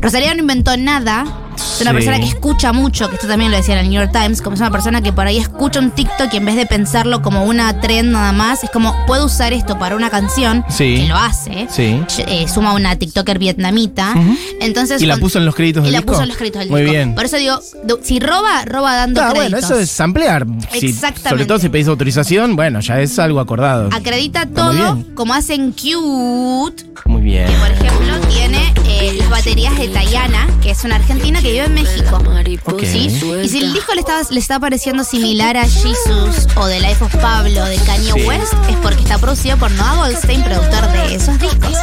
Rosalía 0.00 0.34
no 0.34 0.40
inventó 0.40 0.76
nada. 0.76 1.24
Es 1.56 1.80
una 1.80 1.90
Sí. 1.90 1.96
persona 1.96 2.18
que 2.20 2.26
escucha 2.26 2.72
mucho, 2.72 3.08
que 3.08 3.16
esto 3.16 3.26
también 3.28 3.50
lo 3.50 3.56
decía 3.56 3.74
en 3.74 3.80
el 3.84 3.90
New 3.90 4.00
York 4.00 4.12
Times, 4.12 4.40
como 4.42 4.54
es 4.54 4.60
una 4.60 4.70
persona 4.70 5.02
que 5.02 5.12
por 5.12 5.26
ahí 5.26 5.38
escucha 5.38 5.80
un 5.80 5.90
TikTok 5.90 6.32
y 6.32 6.36
en 6.36 6.44
vez 6.46 6.56
de 6.56 6.66
pensarlo 6.66 7.20
como 7.22 7.44
una 7.44 7.80
trend 7.80 8.10
nada 8.12 8.32
más, 8.32 8.64
es 8.64 8.70
como, 8.70 8.94
puedo 9.06 9.26
usar 9.26 9.52
esto 9.52 9.78
para 9.78 9.96
una 9.96 10.10
canción, 10.10 10.64
Sí. 10.68 10.96
que 11.02 11.08
lo 11.08 11.16
hace, 11.16 11.66
Sí. 11.70 12.00
eh, 12.26 12.46
suma 12.52 12.72
una 12.74 12.96
TikToker 12.96 13.38
vietnamita, 13.38 14.14
entonces... 14.60 15.00
¿Y 15.02 15.06
la 15.06 15.16
puso 15.16 15.38
en 15.38 15.44
los 15.46 15.54
créditos 15.54 15.82
y 15.82 15.84
del 15.86 15.92
la 15.92 15.98
disco? 15.98 16.12
puso 16.12 16.22
en 16.22 16.28
los 16.28 16.36
créditos 16.36 16.60
del 16.60 16.70
Muy 16.70 16.80
disco. 16.82 16.92
bien. 16.92 17.14
Por 17.14 17.24
eso 17.24 17.36
digo, 17.36 17.58
si 18.02 18.20
roba, 18.20 18.64
roba 18.64 18.94
dando 18.96 19.20
Ah, 19.20 19.30
créditos. 19.30 19.50
bueno, 19.50 19.58
eso 19.66 19.78
es 19.78 19.90
samplear. 19.90 20.46
Si- 20.78 20.86
Exactamente. 20.86 21.28
sobre 21.30 21.44
todo 21.46 21.58
si 21.58 21.68
pedís 21.68 21.88
autorización, 21.88 22.56
bueno, 22.56 22.80
ya 22.80 23.00
es 23.00 23.18
algo 23.18 23.40
acordado. 23.40 23.88
Acredita 23.92 24.46
todo 24.46 25.02
como 25.14 25.34
hacen 25.34 25.72
Cute, 25.72 26.84
Muy 27.06 27.22
bien. 27.22 27.46
que 27.46 27.52
por 27.54 27.70
ejemplo 27.70 28.20
tiene 28.28 28.72
eh, 28.86 29.14
las 29.18 29.28
baterías 29.28 29.76
de 29.78 29.88
Tayana, 29.88 30.46
que 30.62 30.70
es 30.70 30.84
una 30.84 30.96
argentina 30.96 31.40
que 31.44 31.52
vive 31.52 31.64
en 31.66 31.74
México. 31.74 32.18
Ok. 32.64 32.80
¿Sí? 32.84 33.20
Y 33.42 33.48
si 33.48 33.58
el 33.58 33.72
disco 33.74 33.92
le 33.94 34.00
está, 34.00 34.20
le 34.30 34.40
está 34.40 34.58
pareciendo 34.58 35.04
similar 35.04 35.58
a 35.58 35.64
Jesus 35.64 36.46
o 36.56 36.66
The 36.66 36.80
Life 36.80 37.04
of 37.04 37.14
Pablo 37.16 37.64
de 37.66 37.76
Kanye 37.76 38.12
Sí. 38.14 38.22
West, 38.26 38.54
es 38.70 38.76
porque 38.76 39.02
está 39.02 39.18
producido 39.18 39.58
por 39.58 39.70
Noah 39.72 39.96
Goldstein, 39.96 40.42
productor 40.42 40.90
de 40.92 41.14
esos 41.14 41.38
discos. 41.38 41.76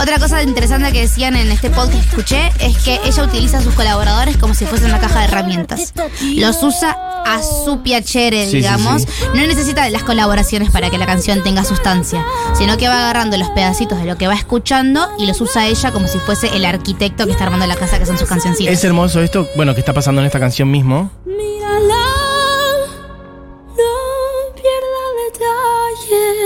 Otra 0.00 0.18
cosa 0.18 0.42
interesante 0.42 0.92
que 0.92 1.02
decían 1.02 1.36
en 1.36 1.50
este 1.52 1.68
podcast 1.68 1.92
que 1.92 2.08
escuché 2.08 2.52
es 2.60 2.78
que 2.78 3.00
ella 3.04 3.22
utiliza 3.24 3.58
a 3.58 3.62
sus 3.62 3.74
colaboradores 3.74 4.38
como 4.38 4.54
si 4.54 4.64
fuesen 4.64 4.88
una 4.88 4.98
caja 5.00 5.18
de 5.20 5.24
herramientas. 5.26 5.92
Los 6.36 6.62
usa 6.62 6.96
a 7.24 7.40
su 7.42 7.80
piacere, 7.82 8.44
Sí, 8.46 8.50
sí, 8.50 8.56
digamos. 8.58 9.02
sí. 9.02 9.08
No 9.34 9.46
necesita 9.46 9.84
de 9.84 9.90
las 9.90 10.02
colaboraciones 10.02 10.70
para 10.70 10.90
que 10.90 10.98
la 10.98 11.06
canción 11.06 11.42
tenga 11.42 11.64
sustancia, 11.64 12.24
sino 12.54 12.76
que 12.76 12.88
va 12.88 12.98
agarrando 12.98 13.36
los 13.38 13.48
pedacitos 13.50 13.98
de 13.98 14.04
lo 14.06 14.16
que 14.18 14.26
va 14.26 14.34
escuchando 14.34 15.08
y 15.18 15.26
los 15.26 15.40
usa 15.40 15.66
ella 15.66 15.92
como 15.92 16.06
si 16.08 16.18
fuese 16.18 16.48
el 16.56 16.64
arquitecto 16.64 17.26
que 17.26 17.32
está 17.32 17.44
armando 17.44 17.66
la 17.66 17.76
casa, 17.76 17.98
que 17.98 18.06
son 18.06 18.18
sus 18.18 18.28
cancioncitas. 18.28 18.72
Es 18.72 18.84
hermoso 18.84 19.20
esto, 19.20 19.46
bueno, 19.56 19.74
que 19.74 19.80
está 19.80 19.92
pasando 19.92 20.20
en 20.20 20.26
esta 20.26 20.40
canción 20.40 20.70
mismo. 20.70 21.10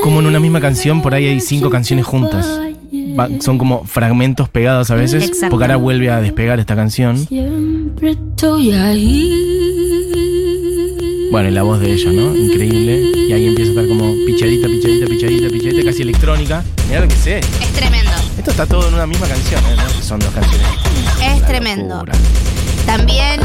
Como 0.03 0.21
en 0.21 0.27
una 0.27 0.39
misma 0.39 0.61
canción, 0.61 1.03
por 1.03 1.15
ahí 1.15 1.27
hay 1.27 1.41
cinco 1.41 1.69
canciones 1.71 2.07
juntas. 2.07 2.47
Va- 3.19 3.29
son 3.41 3.59
como 3.59 3.85
fragmentos 3.85 4.49
pegados 4.49 4.91
a 4.91 4.95
veces, 4.95 5.25
Exacto. 5.25 5.49
porque 5.51 5.65
ahora 5.65 5.77
vuelve 5.77 6.11
a 6.11 6.21
despegar 6.21 6.61
esta 6.61 6.77
canción. 6.77 7.19
Siempre 7.27 8.11
estoy 8.13 8.73
ahí. 8.73 9.56
Bueno, 11.31 11.49
y 11.49 11.53
la 11.53 11.63
voz 11.63 11.81
de 11.81 11.93
ella, 11.93 12.13
¿no? 12.13 12.37
Increíble. 12.37 13.13
Y 13.29 13.33
ahí 13.33 13.47
empieza 13.47 13.71
a 13.71 13.75
estar 13.75 13.89
como 13.89 14.15
pichadita, 14.27 14.69
pichadita, 14.69 15.07
pichadita, 15.07 15.49
pichadita, 15.49 15.85
casi 15.85 16.03
electrónica. 16.03 16.65
Mira 16.89 17.01
lo 17.01 17.09
que 17.09 17.17
sé. 17.17 17.39
Es 17.39 17.73
tremendo. 17.73 18.13
Esto 18.39 18.51
está 18.51 18.67
todo 18.67 18.89
en 18.89 18.95
una 18.95 19.07
misma 19.07 19.27
canción, 19.27 19.61
¿eh? 19.65 19.77
¿no? 19.77 20.03
Son 20.03 20.21
dos 20.21 20.31
canciones. 20.31 20.67
Es 21.23 21.47
tremendo. 21.47 21.97
locura. 21.97 22.13
También 22.87 23.41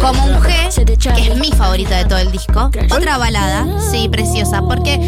como 0.00 0.24
un 0.24 0.34
G, 0.40 1.14
que 1.14 1.28
es 1.28 1.38
mi 1.38 1.52
favorita 1.52 1.96
de 1.96 2.04
todo 2.06 2.18
el 2.18 2.32
disco. 2.32 2.70
Otra 2.90 3.16
balada, 3.16 3.66
sí, 3.92 4.08
preciosa, 4.08 4.62
porque 4.62 4.98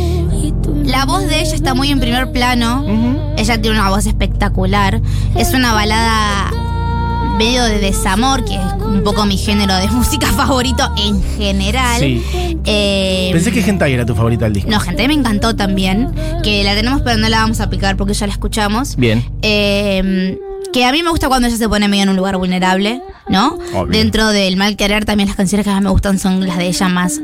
la 0.84 1.04
voz 1.04 1.26
de 1.26 1.40
ella 1.40 1.54
está 1.54 1.74
muy 1.74 1.90
en 1.90 1.98
primer 1.98 2.30
plano. 2.30 3.34
Ella 3.36 3.60
tiene 3.60 3.78
una 3.78 3.90
voz 3.90 4.06
espectacular. 4.06 5.00
Es 5.36 5.54
una 5.54 5.72
balada 5.74 6.62
medio 7.38 7.64
de 7.64 7.78
desamor, 7.78 8.44
que 8.44 8.54
es 8.54 8.60
un 8.84 9.02
poco 9.02 9.24
mi 9.26 9.36
género 9.36 9.74
de 9.76 9.86
música 9.90 10.26
favorito 10.28 10.90
en 10.96 11.22
general. 11.36 12.00
Sí. 12.00 12.22
Eh, 12.64 13.30
Pensé 13.32 13.52
que 13.52 13.60
Hentai 13.60 13.92
era 13.92 14.06
tu 14.06 14.14
favorita 14.14 14.44
del 14.44 14.54
disco. 14.54 14.70
no, 14.70 14.78
gente, 14.80 15.06
me 15.08 15.14
encantó 15.14 15.54
también. 15.56 16.12
Que 16.42 16.64
la 16.64 16.74
tenemos, 16.74 17.02
pero 17.02 17.18
no 17.18 17.28
la 17.28 17.38
vamos 17.38 17.60
a 17.60 17.70
picar 17.70 17.96
porque 17.96 18.14
ya 18.14 18.26
la 18.26 18.32
escuchamos. 18.32 18.96
Bien. 18.96 19.24
Eh, 19.42 20.38
que 20.72 20.84
a 20.86 20.92
mí 20.92 21.02
me 21.02 21.10
gusta 21.10 21.28
cuando 21.28 21.48
ella 21.48 21.56
se 21.56 21.68
pone 21.68 21.86
medio 21.86 22.04
en 22.04 22.08
un 22.08 22.16
lugar 22.16 22.36
vulnerable, 22.38 23.02
¿no? 23.28 23.58
Obvio. 23.74 23.86
Dentro 23.98 24.28
del 24.28 24.56
mal 24.56 24.76
querer, 24.76 25.04
también 25.04 25.28
las 25.28 25.36
canciones 25.36 25.66
que 25.66 25.70
más 25.72 25.82
me 25.82 25.90
gustan 25.90 26.18
son 26.18 26.46
las 26.46 26.56
de 26.56 26.66
ella 26.68 26.88
más 26.88 27.20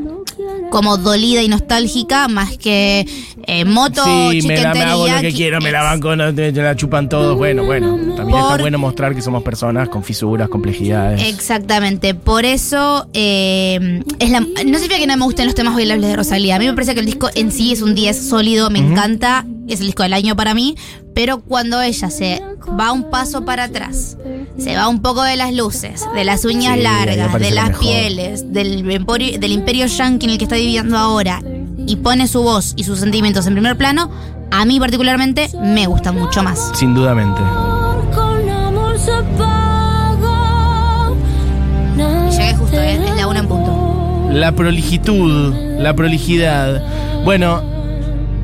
como 0.70 0.96
dolida 0.98 1.42
y 1.42 1.48
nostálgica, 1.48 2.28
más 2.28 2.56
que 2.58 3.06
eh, 3.46 3.64
moto, 3.64 4.02
Sí, 4.04 4.40
me, 4.46 4.60
la, 4.60 4.74
me 4.74 4.82
hago 4.82 5.08
lo 5.08 5.20
que 5.20 5.32
quiero, 5.32 5.60
me 5.60 5.72
la 5.72 5.82
banco, 5.82 6.14
no, 6.16 6.34
te- 6.34 6.52
te 6.52 6.62
la 6.62 6.76
chupan 6.76 7.08
todos. 7.08 7.36
Bueno, 7.36 7.64
bueno. 7.64 7.96
También 8.16 8.38
está 8.38 8.48
Por- 8.50 8.60
bueno 8.60 8.78
mostrar 8.78 9.14
que 9.14 9.22
somos 9.22 9.42
personas 9.42 9.88
con 9.88 10.04
fisuras, 10.04 10.48
complejidades. 10.48 11.22
Exactamente, 11.22 12.14
por 12.14 12.44
eso 12.44 13.08
eh, 13.14 14.02
es 14.18 14.30
la, 14.30 14.40
no 14.40 14.46
significa 14.56 14.98
que 14.98 15.06
no 15.06 15.16
me 15.16 15.24
gusten 15.24 15.46
los 15.46 15.54
temas 15.54 15.74
bailables 15.74 16.08
de 16.10 16.16
Rosalía. 16.16 16.56
A 16.56 16.58
mí 16.58 16.66
me 16.66 16.74
parece 16.74 16.94
que 16.94 17.00
el 17.00 17.06
disco 17.06 17.28
en 17.34 17.50
sí 17.52 17.72
es 17.72 17.82
un 17.82 17.94
10 17.94 18.28
sólido, 18.28 18.70
me 18.70 18.78
encanta, 18.80 19.46
es 19.68 19.80
el 19.80 19.86
disco 19.86 20.02
del 20.02 20.12
año 20.14 20.36
para 20.36 20.54
mí, 20.54 20.74
pero 21.14 21.40
cuando 21.40 21.80
ella 21.82 22.10
se 22.10 22.42
va 22.78 22.92
un 22.92 23.10
paso 23.10 23.44
para 23.44 23.64
atrás, 23.64 24.16
se 24.58 24.76
va 24.76 24.88
un 24.88 25.00
poco 25.00 25.22
de 25.22 25.36
las 25.36 25.52
luces, 25.54 26.04
de 26.14 26.24
las 26.24 26.44
uñas 26.44 26.76
Sí, 26.76 26.82
largas, 26.82 27.38
de 27.40 27.50
las 27.52 27.78
pieles, 27.78 28.52
del, 28.52 28.84
emporio- 28.90 29.38
del 29.38 29.52
imperio 29.52 29.86
yankee 29.86 30.26
en 30.26 30.32
el 30.32 30.38
que 30.38 30.44
está 30.44 30.56
viviendo 30.56 30.98
ahora, 30.98 31.40
y 31.86 31.96
pone 31.96 32.26
su 32.28 32.42
voz 32.42 32.72
y 32.76 32.84
sus 32.84 32.98
sentimientos 32.98 33.46
en 33.46 33.54
primer 33.54 33.76
plano, 33.76 34.10
a 34.50 34.64
mí 34.64 34.78
particularmente 34.80 35.48
me 35.62 35.86
gusta 35.86 36.10
mucho 36.12 36.42
más. 36.42 36.72
Sin 36.74 36.94
dudamente. 36.94 37.40
Llegué 42.30 42.54
justo, 42.54 42.76
¿eh? 42.80 42.94
es 43.08 43.16
la 43.16 43.26
una 43.26 43.40
en 43.40 43.48
punto. 43.48 44.28
La 44.32 44.52
proligitud, 44.52 45.54
la 45.78 45.94
prolijidad. 45.94 46.82
Bueno, 47.24 47.62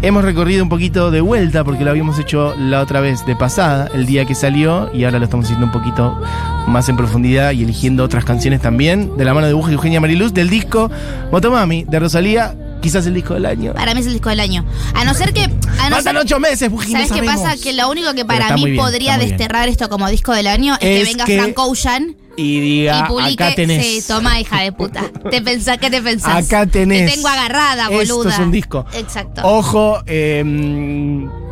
hemos 0.06 0.22
recorrido 0.22 0.62
un 0.62 0.68
poquito 0.68 1.10
de 1.10 1.22
vuelta 1.22 1.64
porque 1.64 1.82
lo 1.82 1.90
habíamos 1.90 2.18
hecho 2.18 2.54
la 2.58 2.82
otra 2.82 3.00
vez 3.00 3.24
de 3.24 3.34
pasada, 3.34 3.88
el 3.94 4.04
día 4.04 4.26
que 4.26 4.34
salió, 4.34 4.90
y 4.92 5.04
ahora 5.04 5.18
lo 5.18 5.24
estamos 5.24 5.46
haciendo 5.46 5.64
un 5.64 5.72
poquito 5.72 6.20
más 6.66 6.90
en 6.90 6.96
profundidad 6.96 7.52
y 7.52 7.62
eligiendo 7.62 8.04
otras 8.04 8.26
canciones 8.26 8.60
también, 8.60 9.16
de 9.16 9.24
la 9.24 9.32
mano 9.32 9.46
de 9.46 9.54
Buja 9.54 9.70
y 9.70 9.74
Eugenia 9.74 10.02
Mariluz, 10.02 10.34
del 10.34 10.50
disco 10.50 10.90
Motomami, 11.32 11.84
de 11.84 11.98
Rosalía, 12.00 12.54
quizás 12.84 13.06
el 13.06 13.14
disco 13.14 13.34
del 13.34 13.46
año. 13.46 13.72
Para 13.74 13.94
mí 13.94 14.00
es 14.00 14.06
el 14.06 14.12
disco 14.12 14.28
del 14.28 14.40
año. 14.40 14.64
A 14.94 15.04
no 15.04 15.14
ser 15.14 15.32
que. 15.32 15.42
A 15.44 15.48
no 15.90 15.96
Faltan 15.96 16.02
ser- 16.02 16.16
ocho 16.18 16.38
meses, 16.38 16.70
Buji, 16.70 16.92
no 16.92 17.00
¿Sabes 17.06 17.12
qué 17.20 17.22
pasa? 17.26 17.56
Que 17.56 17.72
lo 17.72 17.88
único 17.90 18.12
que 18.14 18.24
para 18.24 18.54
mí 18.54 18.64
bien, 18.64 18.76
podría 18.76 19.16
bien. 19.16 19.30
desterrar 19.30 19.68
esto 19.68 19.88
como 19.88 20.08
disco 20.08 20.32
del 20.32 20.46
año 20.46 20.74
es, 20.74 20.80
que 20.80 21.04
venga 21.04 21.24
que- 21.24 21.38
Frank 21.38 21.58
Ocean 21.58 22.16
Y 22.36 22.42
y 22.56 22.60
diga, 22.60 23.06
publique. 23.08 23.42
acá 23.42 23.54
tenés. 23.54 23.84
Sí, 23.84 24.04
toma, 24.06 24.38
hija 24.40 24.60
de 24.60 24.72
puta. 24.72 25.10
¿Te 25.30 25.40
pensás, 25.40 25.78
¿Qué 25.78 25.90
te 25.90 26.02
pensás? 26.02 26.44
Acá 26.46 26.66
tenés. 26.66 27.08
Te 27.10 27.16
tengo 27.16 27.28
agarrada, 27.28 27.88
boluda. 27.88 28.02
Esto 28.02 28.28
es 28.28 28.38
un 28.38 28.52
disco. 28.52 28.84
Exacto. 28.94 29.40
Ojo, 29.44 30.02
eh, 30.06 30.42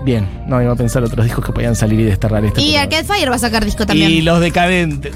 bien, 0.04 0.28
no 0.46 0.60
iba 0.62 0.72
a 0.72 0.76
pensar 0.76 1.02
otros 1.04 1.24
discos 1.24 1.44
que 1.44 1.52
podían 1.52 1.76
salir 1.76 2.00
y 2.00 2.04
desterrar 2.04 2.44
este. 2.44 2.60
y 2.60 2.72
pero- 2.72 2.82
Arcade 2.82 3.04
Fire 3.04 3.30
va 3.30 3.36
a 3.36 3.38
sacar 3.38 3.64
disco 3.64 3.86
también. 3.86 4.10
Y 4.10 4.22
los 4.22 4.40
decadentes. 4.40 5.14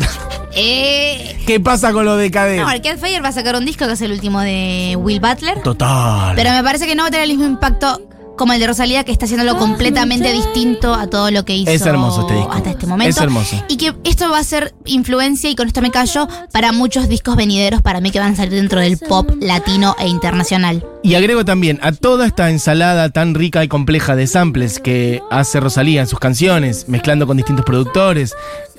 Eh, 0.59 1.37
¿Qué 1.47 1.61
pasa 1.61 1.93
con 1.93 2.07
los 2.07 2.15
no, 2.15 2.21
decadentes? 2.21 2.67
Arcade 2.67 2.97
Fire 2.97 3.23
va 3.23 3.29
a 3.29 3.33
sacar 3.33 3.57
un 3.57 3.67
disco 3.67 3.87
que 3.87 3.93
es 3.93 4.01
el 4.01 4.13
último 4.13 4.41
de 4.41 4.97
Will 4.99 5.21
Butler. 5.21 5.61
Total. 5.63 6.35
Pero 6.35 6.51
me 6.51 6.63
parece 6.63 6.87
que 6.87 6.95
no 6.95 7.03
va 7.03 7.09
a 7.09 7.11
tener 7.11 7.25
el 7.25 7.31
mismo 7.37 7.47
impacto 7.47 8.01
como 8.37 8.53
el 8.53 8.61
de 8.61 8.67
Rosalía, 8.67 9.05
que 9.05 9.13
está 9.13 9.25
haciéndolo 9.25 9.57
completamente 9.59 10.33
distinto 10.33 10.95
a 10.95 11.09
todo 11.09 11.31
lo 11.31 11.45
que 11.45 11.57
hizo 11.57 11.71
Es 11.71 11.85
hermoso 11.87 12.23
este 12.23 12.35
disco. 12.35 12.53
hasta 12.53 12.71
este 12.71 12.87
momento. 12.87 13.11
Es 13.11 13.17
hermoso. 13.19 13.65
Y 13.69 13.77
que 13.77 13.95
esto 14.05 14.31
va 14.31 14.39
a 14.39 14.45
ser 14.45 14.75
influencia, 14.85 15.51
y 15.51 15.57
con 15.57 15.67
esto 15.67 15.83
me 15.83 15.91
callo, 15.91 16.29
para 16.53 16.73
muchos 16.73 17.09
discos 17.09 17.37
venideros 17.37 17.83
para 17.83 18.01
mí 18.01 18.11
que 18.11 18.19
van 18.19 18.33
a 18.33 18.37
salir 18.37 18.53
dentro 18.55 18.81
del 18.81 18.99
pop 18.99 19.31
latino 19.41 19.97
e 19.99 20.09
internacional. 20.09 20.85
Y 21.03 21.15
agrego 21.15 21.45
también 21.45 21.79
a 21.83 21.93
toda 21.93 22.27
esta 22.27 22.51
ensalada 22.51 23.11
tan 23.11 23.35
rica 23.35 23.63
y 23.63 23.69
compleja 23.69 24.17
de 24.17 24.27
samples 24.27 24.81
que 24.81 25.23
hace 25.31 25.61
Rosalía 25.61 26.01
en 26.01 26.09
sus 26.09 26.19
canciones, 26.19 26.89
mezclando 26.89 27.27
con 27.27 27.37
distintos 27.37 27.65
productores, 27.65 28.35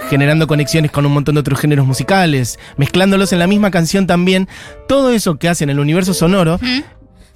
generando 0.10 0.46
conexiones 0.46 0.92
con 0.92 1.06
un 1.06 1.14
montón 1.14 1.36
de 1.36 1.42
otros 1.42 1.60
géneros 1.60 1.88
musicales, 1.88 2.60
mezclándolos 2.76 3.32
en 3.32 3.40
la 3.40 3.48
misma 3.48 3.72
canción 3.72 4.08
también, 4.08 4.48
todo 4.88 5.12
eso 5.12 5.38
que 5.38 5.48
hace 5.50 5.64
en 5.64 5.70
el 5.70 5.80
universo 5.80 6.14
sonoro 6.14 6.60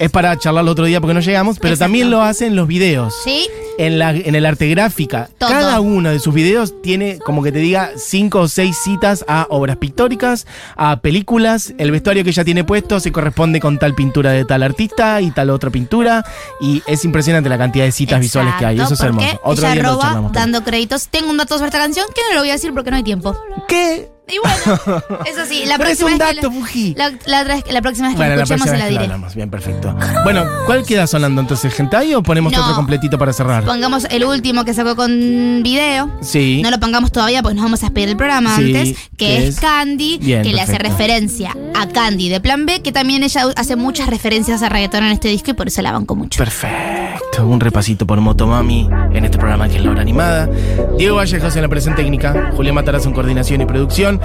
es 0.01 0.10
para 0.10 0.36
charlarlo 0.36 0.72
otro 0.72 0.86
día 0.86 1.00
porque 1.00 1.13
no 1.13 1.20
llegamos, 1.20 1.60
pero 1.60 1.75
Exacto. 1.75 1.86
también 1.86 2.10
lo 2.10 2.24
hace 2.24 2.48
en 2.48 2.55
los 2.55 2.67
videos. 2.67 3.13
¿Sí? 3.24 3.48
En, 3.77 4.00
la, 4.00 4.12
en 4.12 4.36
el 4.36 4.46
arte 4.46 4.67
gráfica, 4.67 5.29
Todo. 5.38 5.50
cada 5.50 5.79
uno 5.79 6.10
de 6.10 6.20
sus 6.20 6.34
videos 6.34 6.81
tiene, 6.81 7.20
como 7.20 7.41
que 7.41 7.51
te 7.51 7.60
diga, 7.60 7.91
cinco 7.96 8.41
o 8.41 8.48
seis 8.48 8.77
citas 8.84 9.24
a 9.27 9.48
obras 9.50 9.77
pictóricas, 9.77 10.46
a 10.75 10.98
películas. 10.98 11.74
El 11.77 11.91
vestuario 11.91 12.24
que 12.24 12.31
ella 12.31 12.43
tiene 12.43 12.63
puesto 12.63 13.00
se 13.00 13.12
corresponde 13.12 13.60
con 13.60 13.79
tal 13.79 13.96
pintura 13.96 14.31
de 14.31 14.43
tal 14.43 14.63
artista 14.63 15.22
y 15.22 15.31
tal 15.31 15.51
otra 15.51 15.70
pintura. 15.70 16.25
Y 16.60 16.81
es 16.88 17.05
impresionante 17.05 17.48
la 17.50 17.58
cantidad 17.58 17.86
de 17.86 17.91
citas 17.91 18.20
visuales 18.20 18.55
que 18.60 18.65
hay. 18.65 18.79
Eso 18.79 18.96
es 18.96 19.00
hermoso. 19.00 19.39
Otro 19.43 19.72
día 19.72 19.84
roba 19.84 20.29
dando 20.34 20.63
créditos. 20.63 21.08
Tengo 21.10 21.29
un 21.29 21.38
dato 21.38 21.55
sobre 21.55 21.67
esta 21.67 21.79
canción 21.79 22.05
que 22.13 22.22
no 22.27 22.36
lo 22.36 22.41
voy 22.41 22.50
a 22.50 22.53
decir 22.53 22.74
porque 22.74 22.91
no 22.91 22.98
hay 22.98 23.03
tiempo. 23.03 23.36
¿Qué? 23.67 24.11
Y 24.28 24.38
bueno, 24.38 25.01
eso 25.25 25.46
sí, 25.50 25.66
la 25.66 25.78
Pero 25.78 25.90
es 25.90 25.98
próxima 25.98 26.12
un 26.12 26.18
vez 26.18 26.30
que 26.30 26.36
dato, 26.36 26.48
la- 26.50 26.54
Fuji. 26.54 26.94
la, 26.96 27.12
la 27.25 27.44
vez- 27.44 27.63
la 27.70 27.82
próxima 27.82 28.08
vez 28.08 28.16
que 28.16 28.18
Bueno, 28.20 28.30
la 28.30 28.36
la 28.38 28.44
escuchemos 28.44 28.70
se 28.70 28.78
la 28.78 28.88
diré. 28.88 29.04
hablamos. 29.04 29.36
Bien, 29.36 29.50
perfecto. 29.50 29.94
Bueno, 30.24 30.46
¿cuál 30.68 30.86
queda 30.86 31.06
sonando 31.08 31.42
entonces? 31.42 31.78
¿Hentai 31.78 32.13
o 32.16 32.24
ponemos 32.24 32.54
No. 32.54 32.62
otro 32.63 32.75
completito 32.75 33.18
para 33.18 33.34
cerrar? 33.34 33.66
Pongamos 33.66 34.06
el 34.10 34.24
último 34.24 34.63
que 34.63 34.74
sacó 34.74 34.96
con 34.96 35.62
video. 35.63 36.10
Sí. 36.22 36.62
No 36.63 36.72
lo 36.72 36.80
pongamos 36.80 37.12
todavía 37.12 37.42
porque 37.42 37.56
nos 37.56 37.63
vamos 37.66 37.82
a 37.84 37.88
despedir 37.88 38.10
el 38.10 38.16
programa 38.18 38.56
Sí, 38.56 38.74
antes, 38.75 38.98
que 39.18 39.25
que 39.25 39.38
es 39.40 39.44
es- 39.56 39.60
Candy, 39.60 40.18
Bien, 40.20 40.44
que 40.44 40.54
le 40.54 40.62
hace 40.62 40.78
referencia 40.78 41.54
a 41.75 41.88
Candy 41.90 42.30
de 42.30 42.40
Plan 42.40 42.66
B, 42.66 42.82
que 42.82 42.94
también 42.94 43.24
ella 43.24 43.44
hace 43.58 43.75
muchas 43.75 44.08
referencias 44.08 44.62
a 44.63 44.70
reggaetón 44.70 45.04
en 45.04 45.12
este 45.12 45.28
disco 45.28 45.51
y 45.51 45.54
por 45.56 45.68
eso 45.68 45.82
la 45.82 45.92
banco 45.92 46.16
mucho. 46.16 46.38
Perfecto, 46.38 47.11
un 47.44 47.60
repasito 47.60 48.06
por 48.06 48.20
Motomami 48.22 48.89
en 49.13 49.25
este 49.25 49.38
programa 49.38 49.68
que 49.68 49.77
es 49.77 49.84
la 49.84 49.91
hora 49.91 50.01
animada. 50.01 50.50
Diego 50.98 51.18
Vallejos 51.18 51.56
en 51.56 51.62
la 51.62 51.68
presentación 51.68 51.96
técnica, 51.96 52.51
Julián 52.56 52.75
Matarazzo 52.75 53.08
en 53.08 53.13
coordinación 53.13 53.62
y 53.62 53.65
producción, 53.65 54.20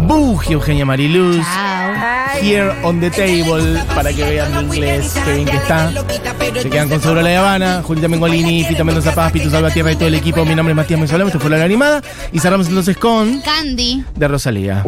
Buji 0.00 0.54
Eugenia 0.54 0.84
Mariluz, 0.84 1.44
Chao. 1.44 1.82
Here 2.40 2.72
on 2.82 2.98
the 3.00 3.10
Table, 3.10 3.78
para 3.94 4.12
que 4.12 4.24
vean 4.24 4.52
mi 4.54 4.76
inglés, 4.76 5.14
qué 5.24 5.34
bien 5.34 5.46
que 5.46 5.56
está. 5.56 5.92
Se 6.60 6.70
quedan 6.70 6.88
con 6.88 7.00
Seguro 7.00 7.20
La 7.20 7.38
Habana, 7.38 7.82
Julita 7.82 8.08
Mengolini, 8.08 8.64
Fita 8.64 8.82
Mendoza 8.84 9.14
Paz, 9.14 9.32
Pitu 9.32 9.50
Salvatierra 9.50 9.92
y 9.92 9.96
todo 9.96 10.08
el 10.08 10.14
equipo. 10.14 10.44
Mi 10.44 10.54
nombre 10.54 10.72
es 10.72 10.76
Matías 10.76 10.98
Mesolamo, 10.98 11.28
esto 11.28 11.38
fue 11.38 11.50
la 11.50 11.56
hora 11.56 11.66
animada. 11.66 12.02
Y 12.32 12.38
cerramos 12.40 12.68
entonces 12.68 12.96
con 12.96 13.42
Candy. 13.42 14.04
de 14.16 14.28
Rosalía. 14.28 14.82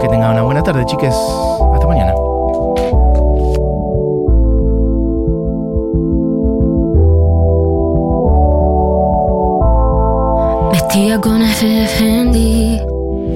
Que 0.00 0.08
tengan 0.08 0.32
una 0.32 0.42
buena 0.42 0.62
tarde, 0.62 0.84
chiques. 0.86 1.14
Hasta 1.74 1.86
mañana. 1.86 2.14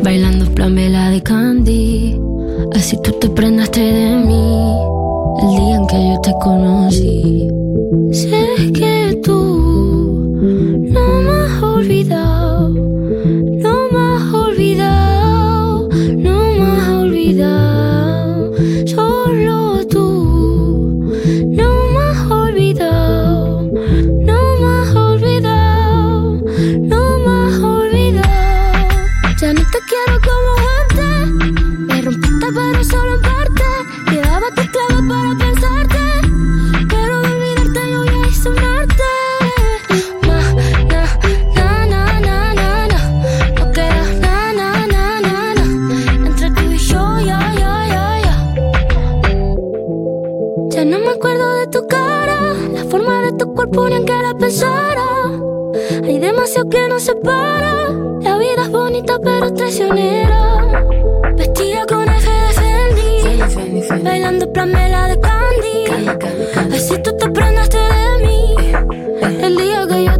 Bailando 0.05 0.45
plan 0.55 0.75
vela 0.75 1.11
de 1.11 1.23
Candy. 1.23 2.21
Así 2.75 2.97
tú 3.03 3.11
te 3.13 3.29
prendaste 3.31 3.81
de 3.81 4.17
mí 4.17 4.79
el 5.43 5.49
día 5.57 5.77
en 5.77 5.87
que 5.87 6.09
yo 6.09 6.21
te 6.21 6.33
conocí. 6.43 7.49
Sé 8.13 8.73
que 8.73 8.94
go 69.87 70.14